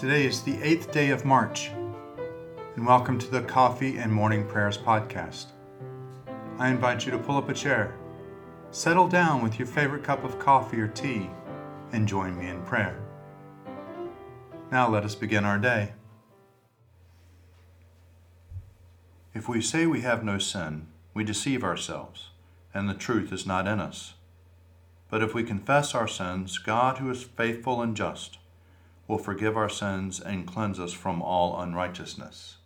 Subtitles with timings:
[0.00, 1.72] Today is the eighth day of March,
[2.74, 5.48] and welcome to the Coffee and Morning Prayers podcast.
[6.58, 7.98] I invite you to pull up a chair,
[8.70, 11.28] settle down with your favorite cup of coffee or tea,
[11.92, 12.98] and join me in prayer.
[14.72, 15.92] Now let us begin our day.
[19.34, 22.30] If we say we have no sin, we deceive ourselves,
[22.72, 24.14] and the truth is not in us.
[25.10, 28.38] But if we confess our sins, God, who is faithful and just,
[29.10, 32.58] will forgive our sins and cleanse us from all unrighteousness.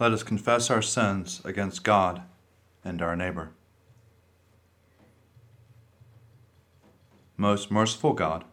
[0.00, 2.22] Let us confess our sins against God
[2.84, 3.50] and our neighbor.
[7.36, 8.44] Most merciful God,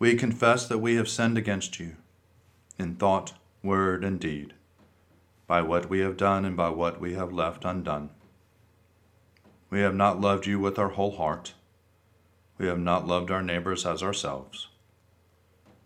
[0.00, 1.94] we confess that we have sinned against you
[2.78, 4.54] in thought, word, and deed,
[5.46, 8.10] by what we have done and by what we have left undone.
[9.70, 11.54] We have not loved you with our whole heart.
[12.58, 14.68] We have not loved our neighbors as ourselves.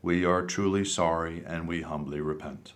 [0.01, 2.73] We are truly sorry and we humbly repent.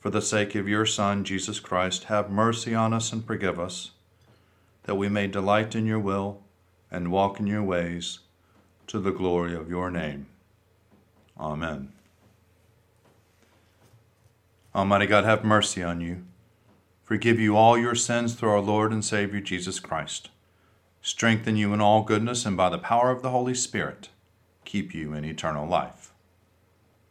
[0.00, 3.92] For the sake of your Son, Jesus Christ, have mercy on us and forgive us,
[4.84, 6.42] that we may delight in your will
[6.90, 8.20] and walk in your ways
[8.86, 10.26] to the glory of your name.
[11.38, 11.92] Amen.
[14.74, 16.24] Almighty God, have mercy on you
[17.04, 20.30] forgive you all your sins through our Lord and Savior Jesus Christ,
[21.04, 24.08] strengthen you in all goodness, and by the power of the Holy Spirit,
[24.64, 26.14] keep you in eternal life.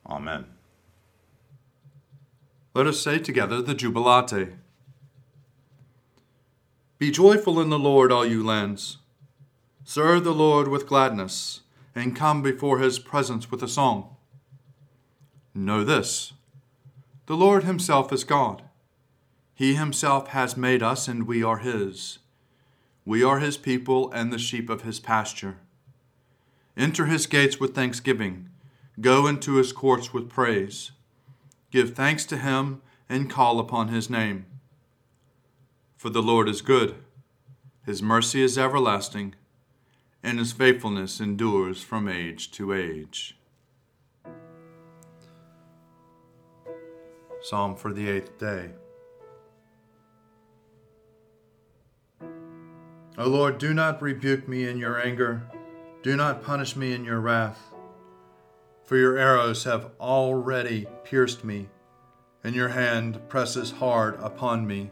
[0.08, 0.45] Amen.
[2.73, 4.53] Let us say together the Jubilate.
[6.97, 8.97] Be joyful in the Lord, all you lands.
[9.83, 11.61] Serve the Lord with gladness,
[11.94, 14.16] and come before his presence with a song.
[15.53, 16.33] Know this
[17.28, 18.63] the Lord himself is God.
[19.53, 22.17] He himself has made us, and we are his.
[23.05, 25.57] We are his people and the sheep of his pasture.
[26.77, 28.49] Enter his gates with thanksgiving,
[28.99, 30.91] go into his courts with praise.
[31.71, 34.45] Give thanks to him and call upon his name.
[35.97, 36.95] For the Lord is good,
[37.85, 39.35] his mercy is everlasting,
[40.22, 43.38] and his faithfulness endures from age to age.
[47.41, 48.72] Psalm for the eighth day.
[53.23, 55.44] O Lord, do not rebuke me in your anger,
[56.01, 57.73] do not punish me in your wrath.
[58.84, 61.69] For your arrows have already pierced me,
[62.44, 64.91] and your hand presses hard upon me.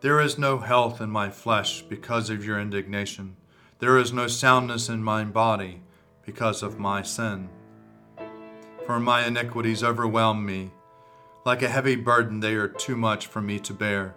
[0.00, 3.36] There is no health in my flesh because of your indignation.
[3.78, 5.80] There is no soundness in my body
[6.26, 7.50] because of my sin.
[8.84, 10.72] For my iniquities overwhelm me.
[11.46, 14.16] Like a heavy burden, they are too much for me to bear.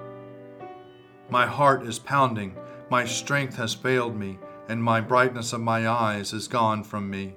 [1.31, 2.57] My heart is pounding,
[2.89, 4.37] my strength has failed me,
[4.67, 7.35] and my brightness of my eyes is gone from me.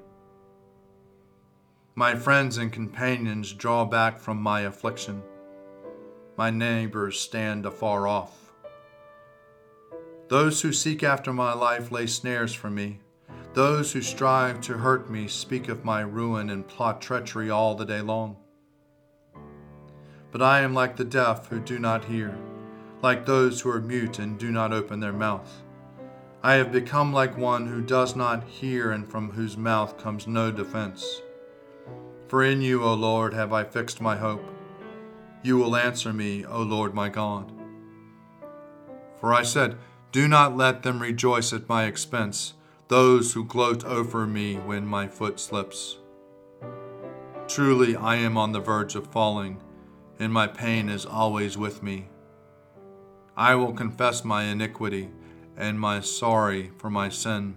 [1.95, 5.23] My friends and companions draw back from my affliction.
[6.37, 8.53] My neighbors stand afar off.
[10.27, 12.99] Those who seek after my life lay snares for me.
[13.53, 17.87] Those who strive to hurt me speak of my ruin and plot treachery all the
[17.87, 18.39] day long.
[20.33, 22.37] But I am like the deaf who do not hear
[23.05, 25.63] like those who are mute and do not open their mouth.
[26.43, 30.51] I have become like one who does not hear and from whose mouth comes no
[30.51, 31.21] defense.
[32.29, 34.43] For in you, O Lord, have I fixed my hope.
[35.43, 37.53] You will answer me, O Lord my God.
[39.21, 39.77] For I said,
[40.11, 42.55] Do not let them rejoice at my expense,
[42.89, 45.99] those who gloat over me when my foot slips.
[47.49, 49.63] Truly, I am on the verge of falling,
[50.19, 52.09] and my pain is always with me.
[53.37, 55.11] I will confess my iniquity
[55.57, 57.57] and my sorry for my sin.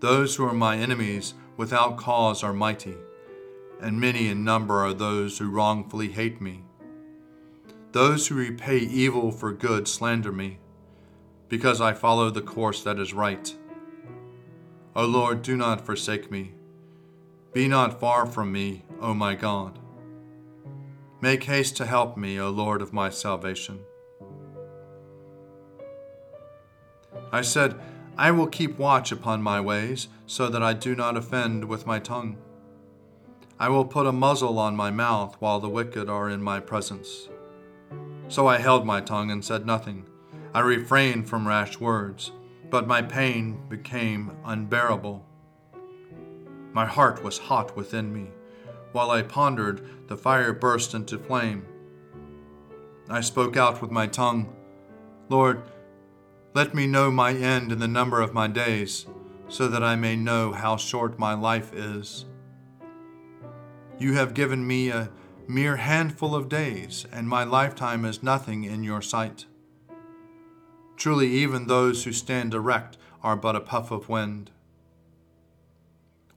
[0.00, 2.96] Those who are my enemies without cause are mighty,
[3.80, 6.62] and many in number are those who wrongfully hate me.
[7.92, 10.58] Those who repay evil for good slander me,
[11.48, 13.54] because I follow the course that is right.
[14.94, 16.52] O Lord, do not forsake me.
[17.52, 19.78] Be not far from me, O my God.
[21.20, 23.80] Make haste to help me, O Lord of my salvation.
[27.32, 27.80] I said,
[28.18, 31.98] I will keep watch upon my ways, so that I do not offend with my
[31.98, 32.36] tongue.
[33.58, 37.28] I will put a muzzle on my mouth while the wicked are in my presence.
[38.28, 40.06] So I held my tongue and said nothing.
[40.52, 42.32] I refrained from rash words,
[42.68, 45.24] but my pain became unbearable.
[46.72, 48.28] My heart was hot within me.
[48.92, 51.66] While I pondered, the fire burst into flame.
[53.08, 54.52] I spoke out with my tongue
[55.28, 55.62] Lord,
[56.54, 59.06] let me know my end and the number of my days,
[59.48, 62.26] so that I may know how short my life is.
[63.98, 65.10] You have given me a
[65.48, 69.46] mere handful of days, and my lifetime is nothing in your sight.
[70.96, 74.52] Truly, even those who stand erect are but a puff of wind.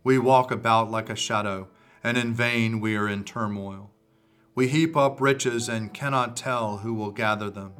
[0.04, 1.68] We walk about like a shadow,
[2.04, 3.92] and in vain we are in turmoil.
[4.56, 7.74] We heap up riches and cannot tell who will gather them.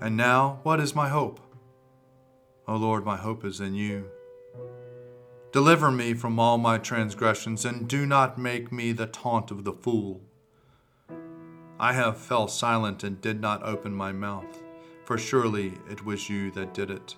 [0.00, 1.40] And now, what is my hope?
[2.66, 4.06] O Lord, my hope is in you.
[5.52, 9.72] Deliver me from all my transgressions, and do not make me the taunt of the
[9.72, 10.20] fool.
[11.78, 14.62] I have fell silent and did not open my mouth,
[15.04, 17.16] for surely it was you that did it.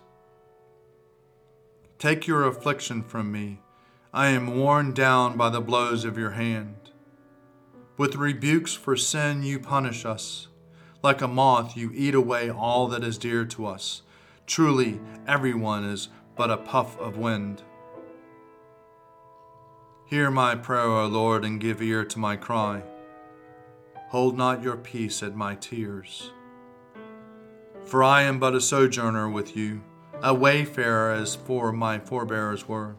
[1.99, 3.61] Take your affliction from me.
[4.17, 6.91] I am worn down by the blows of your hand.
[7.99, 10.49] With rebukes for sin, you punish us.
[11.03, 14.01] Like a moth, you eat away all that is dear to us.
[14.47, 17.63] Truly, everyone is but a puff of wind.
[20.07, 22.85] Hear my prayer, O Lord, and give ear to my cry.
[24.09, 26.31] Hold not your peace at my tears.
[27.85, 29.83] For I am but a sojourner with you,
[30.23, 32.97] a wayfarer as for my forebears were.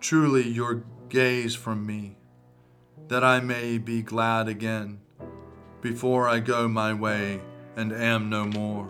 [0.00, 2.16] Truly, your gaze from me,
[3.08, 5.00] that I may be glad again
[5.82, 7.42] before I go my way
[7.76, 8.88] and am no more.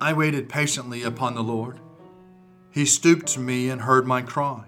[0.00, 1.80] I waited patiently upon the Lord.
[2.70, 4.64] He stooped to me and heard my cry.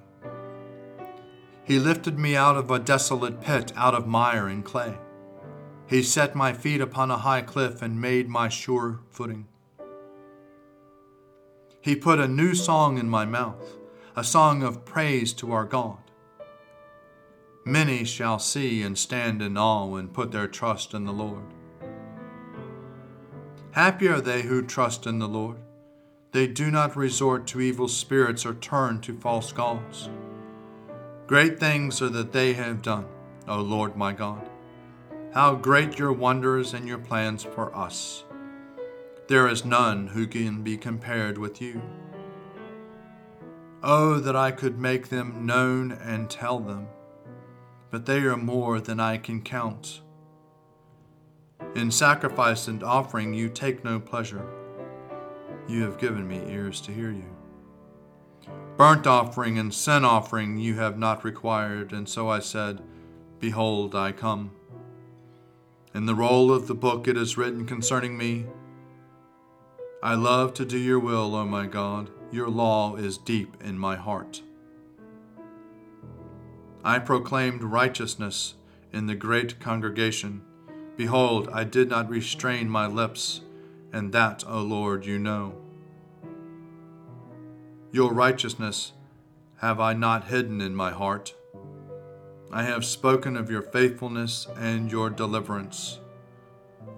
[1.65, 4.99] He lifted me out of a desolate pit, out of mire and clay.
[5.87, 9.47] He set my feet upon a high cliff and made my sure footing.
[11.83, 13.77] He put a new song in my mouth,
[14.15, 15.99] a song of praise to our God.
[17.65, 21.43] Many shall see and stand in awe and put their trust in the Lord.
[23.73, 25.57] Happy are they who trust in the Lord.
[26.31, 30.09] They do not resort to evil spirits or turn to false gods.
[31.27, 33.07] Great things are that they have done,
[33.49, 34.49] O Lord my God.
[35.35, 38.23] How great your wonders and your plans for us.
[39.33, 41.81] There is none who can be compared with you.
[43.83, 46.89] Oh, that I could make them known and tell them
[47.91, 50.03] but they are more than I can count.
[51.75, 54.47] In sacrifice and offering you take no pleasure.
[55.67, 57.35] You have given me ears to hear you.
[58.77, 62.83] Burnt offering and sin offering you have not required, and so I said,
[63.41, 64.51] Behold, I come.
[65.95, 68.45] In the roll of the book it is written concerning me
[70.05, 72.11] I love to do your will, O my God.
[72.33, 74.43] Your law is deep in my heart.
[76.85, 78.55] I proclaimed righteousness
[78.93, 80.43] in the great congregation.
[80.97, 83.43] Behold, I did not restrain my lips,
[83.93, 85.55] and that, O Lord, you know.
[87.93, 88.95] Your righteousness
[89.59, 91.33] have I not hidden in my heart.
[92.51, 96.01] I have spoken of your faithfulness and your deliverance.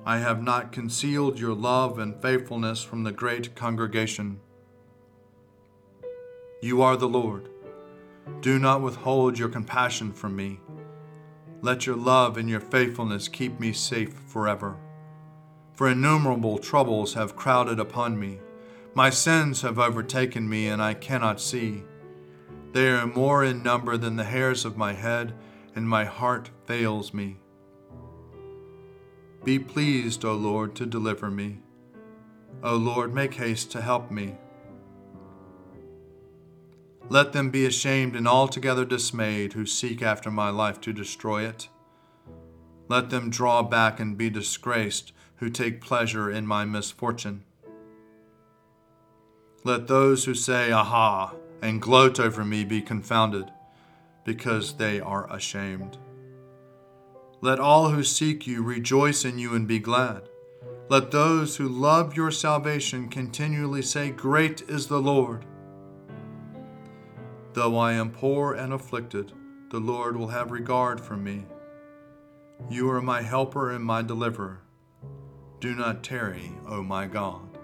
[0.06, 4.40] I have not concealed your love and faithfulness from the great congregation.
[6.62, 7.48] You are the Lord
[8.40, 10.60] do not withhold your compassion from me.
[11.60, 14.76] Let your love and your faithfulness keep me safe forever.
[15.74, 18.40] For innumerable troubles have crowded upon me.
[18.94, 21.82] My sins have overtaken me, and I cannot see.
[22.72, 25.34] They are more in number than the hairs of my head,
[25.74, 27.38] and my heart fails me.
[29.44, 31.58] Be pleased, O Lord, to deliver me.
[32.62, 34.36] O Lord, make haste to help me.
[37.10, 41.68] Let them be ashamed and altogether dismayed who seek after my life to destroy it.
[42.88, 47.44] Let them draw back and be disgraced who take pleasure in my misfortune.
[49.62, 53.50] Let those who say, Aha, and gloat over me be confounded,
[54.24, 55.98] because they are ashamed.
[57.44, 60.30] Let all who seek you rejoice in you and be glad.
[60.88, 65.44] Let those who love your salvation continually say, Great is the Lord.
[67.52, 69.32] Though I am poor and afflicted,
[69.68, 71.44] the Lord will have regard for me.
[72.70, 74.62] You are my helper and my deliverer.
[75.60, 77.58] Do not tarry, O my God.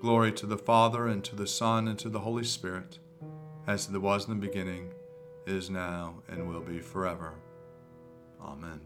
[0.00, 3.00] Glory to the Father, and to the Son, and to the Holy Spirit,
[3.66, 4.92] as it was in the beginning,
[5.50, 7.34] is now, and will be forever.
[8.40, 8.80] Amen.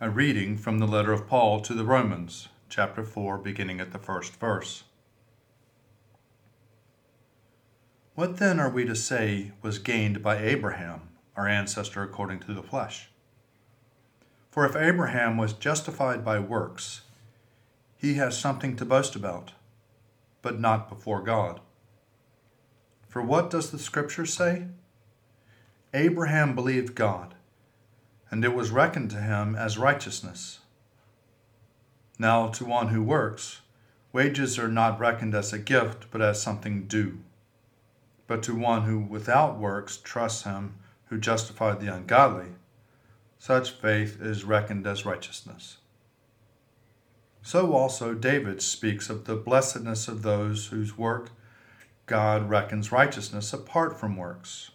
[0.00, 3.98] A reading from the letter of Paul to the Romans, chapter 4, beginning at the
[3.98, 4.84] first verse.
[8.14, 12.62] What then are we to say was gained by Abraham, our ancestor according to the
[12.62, 13.10] flesh?
[14.50, 17.02] For if Abraham was justified by works,
[17.98, 19.52] he has something to boast about,
[20.40, 21.60] but not before God.
[23.16, 24.66] For what does the Scripture say?
[25.94, 27.34] Abraham believed God,
[28.30, 30.58] and it was reckoned to him as righteousness.
[32.18, 33.62] Now, to one who works,
[34.12, 37.20] wages are not reckoned as a gift, but as something due.
[38.26, 40.74] But to one who without works trusts him
[41.06, 42.48] who justified the ungodly,
[43.38, 45.78] such faith is reckoned as righteousness.
[47.40, 51.30] So also David speaks of the blessedness of those whose work
[52.06, 54.70] God reckons righteousness apart from works.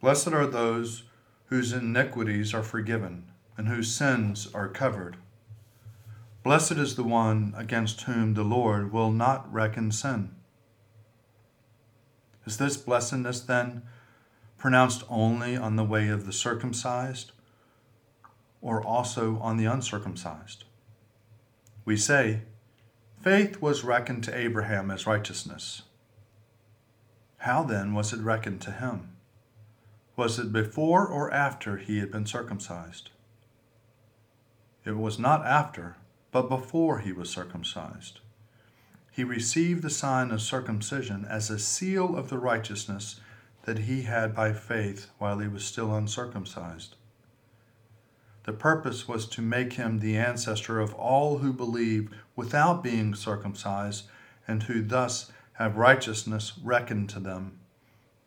[0.00, 1.04] Blessed are those
[1.46, 5.16] whose iniquities are forgiven and whose sins are covered.
[6.42, 10.34] Blessed is the one against whom the Lord will not reckon sin.
[12.46, 13.82] Is this blessedness then
[14.58, 17.32] pronounced only on the way of the circumcised?
[18.64, 20.64] or also on the uncircumcised.
[21.84, 22.40] We say,
[23.24, 25.80] faith was reckoned to Abraham as righteousness.
[27.38, 29.16] How then was it reckoned to him?
[30.14, 33.08] Was it before or after he had been circumcised?
[34.84, 35.96] It was not after,
[36.32, 38.20] but before he was circumcised.
[39.10, 43.22] He received the sign of circumcision as a seal of the righteousness
[43.62, 46.94] that he had by faith while he was still uncircumcised
[48.44, 54.04] the purpose was to make him the ancestor of all who believe without being circumcised,
[54.46, 57.58] and who thus have righteousness reckoned to them,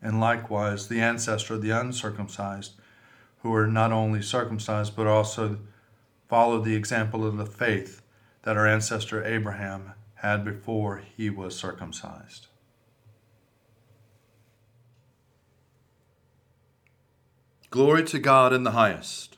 [0.02, 2.72] and likewise the ancestor of the uncircumcised,
[3.42, 5.58] who are not only circumcised but also
[6.28, 8.02] follow the example of the faith
[8.42, 12.48] that our ancestor Abraham had before he was circumcised.
[17.70, 19.37] Glory to God in the highest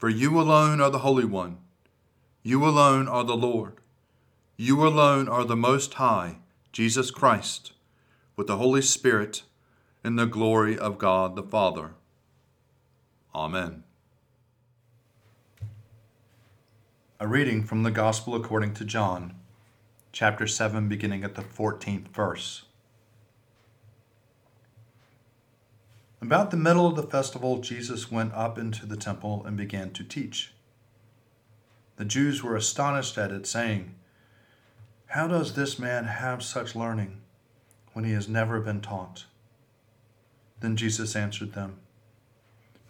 [0.00, 1.58] For you alone are the Holy One.
[2.42, 3.74] You alone are the Lord.
[4.56, 6.38] You alone are the Most High,
[6.72, 7.72] Jesus Christ,
[8.34, 9.42] with the Holy Spirit,
[10.02, 11.90] in the glory of God the Father.
[13.34, 13.82] Amen.
[17.20, 19.34] A reading from the Gospel according to John,
[20.12, 22.62] chapter 7, beginning at the 14th verse.
[26.22, 30.04] About the middle of the festival, Jesus went up into the temple and began to
[30.04, 30.52] teach.
[31.96, 33.94] The Jews were astonished at it, saying,
[35.06, 37.22] How does this man have such learning
[37.94, 39.24] when he has never been taught?
[40.60, 41.76] Then Jesus answered them,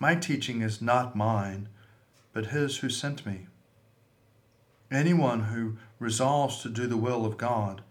[0.01, 1.69] My teaching is not mine,
[2.33, 3.47] but his who sent me.
[4.91, 7.83] Anyone who resolves to do the will of God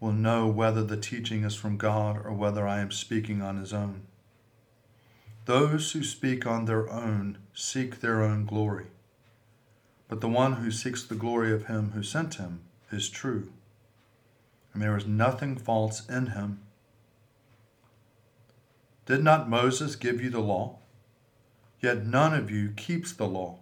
[0.00, 3.74] will know whether the teaching is from God or whether I am speaking on his
[3.74, 4.06] own.
[5.48, 8.88] Those who speak on their own seek their own glory,
[10.06, 12.60] but the one who seeks the glory of him who sent him
[12.92, 13.50] is true,
[14.74, 16.60] and there is nothing false in him.
[19.06, 20.80] Did not Moses give you the law?
[21.80, 23.56] Yet none of you keeps the law.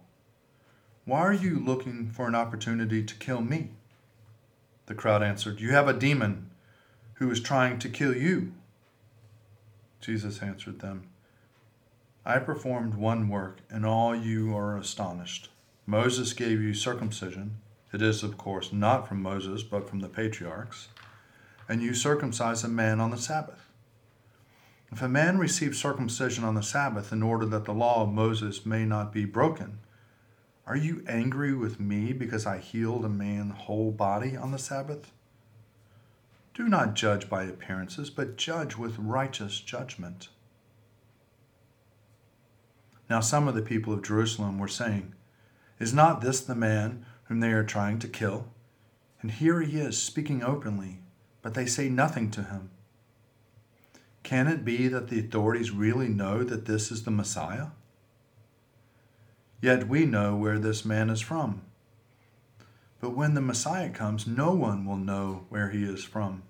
[1.05, 3.69] Why are you looking for an opportunity to kill me?
[4.87, 6.49] The crowd answered, You have a demon
[7.13, 8.51] who is trying to kill you.
[10.01, 11.07] Jesus answered them,
[12.29, 15.47] I performed one work, and all you are astonished.
[15.85, 17.59] Moses gave you circumcision.
[17.93, 20.89] It is, of course, not from Moses, but from the patriarchs.
[21.69, 23.69] And you circumcise a man on the Sabbath.
[24.91, 28.65] If a man receives circumcision on the Sabbath in order that the law of Moses
[28.65, 29.77] may not be broken,
[30.65, 35.13] are you angry with me because I healed a man's whole body on the Sabbath?
[36.53, 40.27] Do not judge by appearances, but judge with righteous judgment.
[43.09, 45.13] Now, some of the people of Jerusalem were saying,
[45.79, 48.47] Is not this the man whom they are trying to kill?
[49.21, 50.99] And here he is speaking openly,
[51.41, 52.69] but they say nothing to him.
[54.23, 57.67] Can it be that the authorities really know that this is the Messiah?
[59.61, 61.61] Yet we know where this man is from.
[62.99, 66.43] But when the Messiah comes, no one will know where he is from.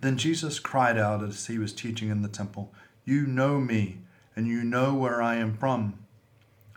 [0.00, 2.72] Then Jesus cried out as he was teaching in the temple,
[3.04, 3.98] You know me,
[4.36, 5.98] and you know where I am from.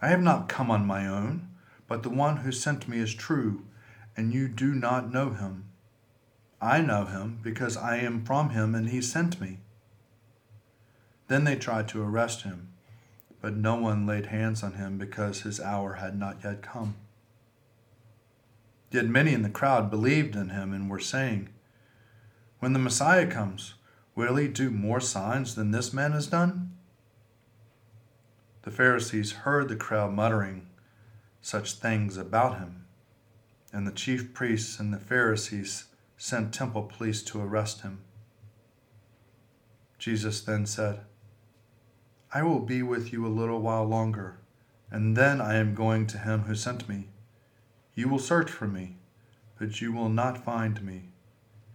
[0.01, 1.49] I have not come on my own,
[1.87, 3.65] but the one who sent me is true,
[4.15, 5.65] and you do not know him.
[6.61, 9.59] I know him because I am from him, and he sent me.
[11.27, 12.69] Then they tried to arrest him,
[13.41, 16.95] but no one laid hands on him because his hour had not yet come.
[18.91, 21.49] Yet many in the crowd believed in him and were saying,
[22.59, 23.73] When the Messiah comes,
[24.15, 26.76] will he do more signs than this man has done?
[28.67, 30.67] The Pharisees heard the crowd muttering
[31.41, 32.83] such things about him,
[33.71, 35.85] and the chief priests and the Pharisees
[36.17, 37.99] sent temple police to arrest him.
[39.97, 40.99] Jesus then said,
[42.33, 44.39] I will be with you a little while longer,
[44.91, 47.07] and then I am going to him who sent me.
[47.95, 48.97] You will search for me,
[49.57, 51.03] but you will not find me,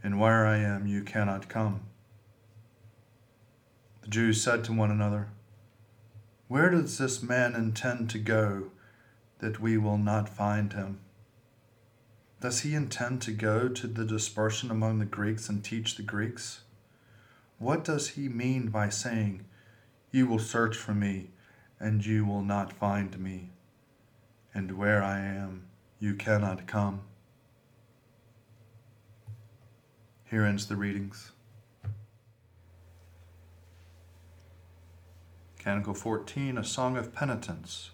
[0.02, 1.84] and where I am you cannot come.
[4.02, 5.30] The Jews said to one another,
[6.52, 8.72] Where does this man intend to go
[9.38, 11.00] that we will not find him?
[12.42, 16.60] Does he intend to go to the dispersion among the Greeks and teach the Greeks?
[17.58, 19.46] What does he mean by saying,
[20.10, 21.30] You will search for me,
[21.80, 23.52] and you will not find me,
[24.52, 25.68] and where I am,
[26.00, 27.00] you cannot come.
[30.26, 31.31] Here ends the readings.
[35.62, 37.92] Canticle 14, a song of penitence.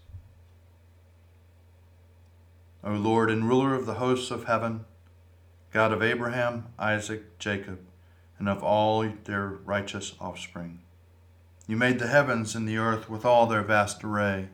[2.83, 4.87] O Lord and ruler of the hosts of heaven,
[5.71, 7.81] God of Abraham, Isaac, Jacob,
[8.39, 10.79] and of all their righteous offspring.
[11.67, 14.49] You made the heavens and the earth with all their vast array.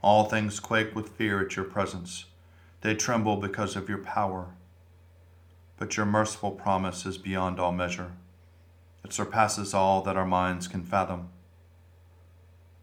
[0.00, 2.24] All things quake with fear at your presence.
[2.80, 4.54] They tremble because of your power.
[5.76, 8.12] But your merciful promise is beyond all measure.
[9.04, 11.28] It surpasses all that our minds can fathom.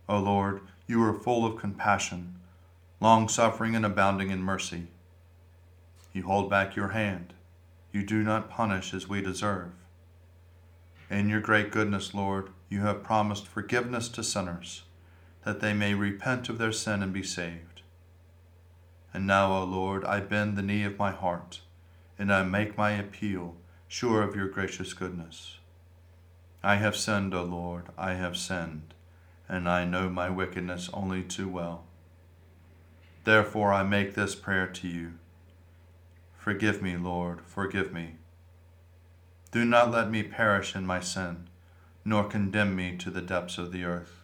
[0.09, 2.35] O Lord, you are full of compassion,
[3.01, 4.87] long suffering and abounding in mercy.
[6.13, 7.33] You hold back your hand.
[7.91, 9.71] You do not punish as we deserve.
[11.09, 14.83] In your great goodness, Lord, you have promised forgiveness to sinners,
[15.43, 17.81] that they may repent of their sin and be saved.
[19.13, 21.61] And now, O Lord, I bend the knee of my heart,
[22.19, 23.55] and I make my appeal,
[23.87, 25.57] sure of your gracious goodness.
[26.61, 28.93] I have sinned, O Lord, I have sinned,
[29.49, 31.85] and I know my wickedness only too well.
[33.23, 35.13] Therefore I make this prayer to you.
[36.37, 38.15] Forgive me, Lord, forgive me.
[39.51, 41.47] Do not let me perish in my sin,
[42.05, 44.23] nor condemn me to the depths of the earth.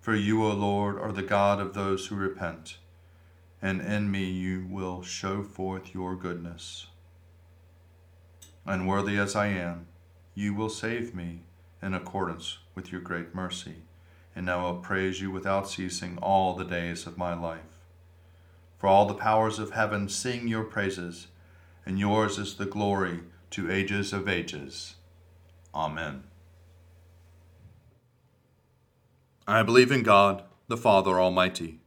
[0.00, 2.78] For you, O Lord, are the God of those who repent
[3.60, 6.86] and in me you will show forth your goodness.
[8.66, 9.86] Unworthy as I am,
[10.34, 11.42] you will save me
[11.82, 13.82] in accordance with your great mercy,
[14.38, 17.82] and I will praise you without ceasing all the days of my life.
[18.78, 21.26] For all the powers of heaven sing your praises,
[21.84, 24.94] and yours is the glory to ages of ages.
[25.74, 26.22] Amen.
[29.44, 31.80] I believe in God, the Father Almighty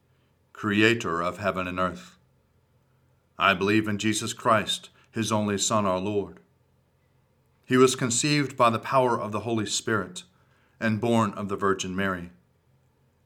[0.52, 2.18] creator of heaven and earth.
[3.40, 6.42] I believe in Jesus Christ, his only Son, our Lord.
[7.64, 10.24] He was conceived by the power of the Holy Spirit
[10.82, 12.32] and born of the Virgin Mary,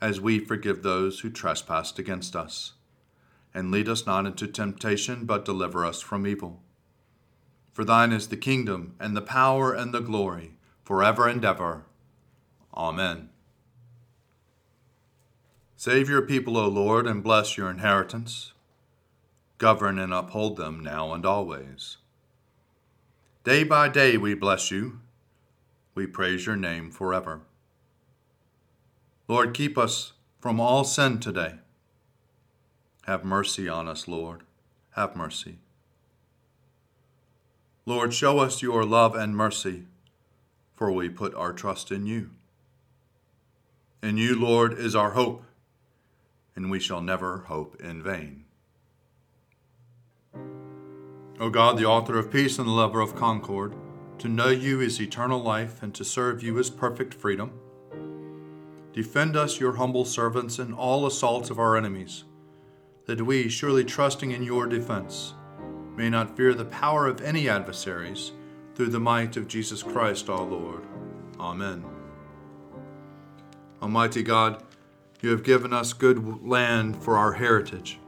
[0.00, 2.72] as we forgive those who trespass against us.
[3.52, 6.62] And lead us not into temptation, but deliver us from evil.
[7.72, 11.84] For thine is the kingdom, and the power, and the glory, forever and ever.
[12.74, 13.30] Amen.
[15.76, 18.52] Save your people, O Lord, and bless your inheritance.
[19.58, 21.96] Govern and uphold them now and always.
[23.44, 25.00] Day by day we bless you.
[25.94, 27.40] We praise your name forever.
[29.30, 31.54] Lord, keep us from all sin today.
[33.06, 34.40] Have mercy on us, Lord.
[34.96, 35.58] Have mercy.
[37.86, 39.84] Lord, show us your love and mercy,
[40.74, 42.30] for we put our trust in you.
[44.02, 45.44] In you, Lord, is our hope,
[46.56, 48.46] and we shall never hope in vain.
[51.38, 53.76] O God, the author of peace and the lover of concord,
[54.18, 57.52] to know you is eternal life, and to serve you is perfect freedom.
[58.92, 62.24] Defend us, your humble servants, in all assaults of our enemies,
[63.06, 65.34] that we, surely trusting in your defense,
[65.96, 68.32] may not fear the power of any adversaries,
[68.74, 70.82] through the might of Jesus Christ our Lord.
[71.38, 71.84] Amen.
[73.82, 74.62] Almighty God,
[75.20, 77.98] you have given us good land for our heritage.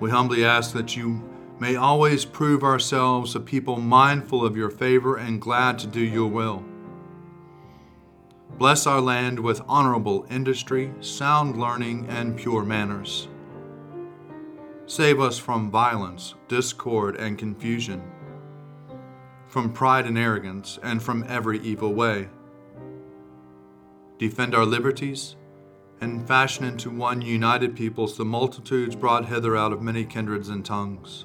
[0.00, 1.22] We humbly ask that you
[1.60, 6.26] may always prove ourselves a people mindful of your favor and glad to do your
[6.26, 6.64] will.
[8.60, 13.26] Bless our land with honorable industry, sound learning, and pure manners.
[14.84, 18.02] Save us from violence, discord, and confusion,
[19.46, 22.28] from pride and arrogance, and from every evil way.
[24.18, 25.36] Defend our liberties,
[26.02, 30.66] and fashion into one united peoples the multitudes brought hither out of many kindreds and
[30.66, 31.24] tongues.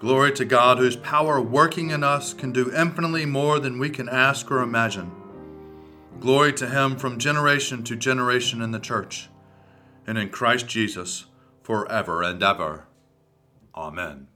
[0.00, 4.08] Glory to God, whose power working in us can do infinitely more than we can
[4.08, 5.12] ask or imagine.
[6.20, 9.28] Glory to Him from generation to generation in the church,
[10.06, 11.26] and in Christ Jesus
[11.62, 12.86] forever and ever.
[13.74, 14.28] Amen.